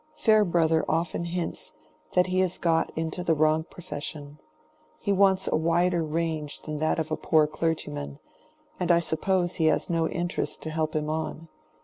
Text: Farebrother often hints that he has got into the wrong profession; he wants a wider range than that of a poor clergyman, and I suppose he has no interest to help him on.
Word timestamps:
Farebrother 0.17 0.83
often 0.89 1.25
hints 1.25 1.75
that 2.13 2.25
he 2.25 2.39
has 2.39 2.57
got 2.57 2.91
into 2.97 3.23
the 3.23 3.35
wrong 3.35 3.63
profession; 3.69 4.39
he 4.99 5.13
wants 5.13 5.47
a 5.47 5.55
wider 5.55 6.03
range 6.03 6.63
than 6.63 6.79
that 6.79 6.97
of 6.97 7.11
a 7.11 7.15
poor 7.15 7.45
clergyman, 7.45 8.17
and 8.79 8.89
I 8.91 8.99
suppose 8.99 9.57
he 9.57 9.65
has 9.67 9.91
no 9.91 10.09
interest 10.09 10.63
to 10.63 10.71
help 10.71 10.95
him 10.95 11.07
on. 11.07 11.49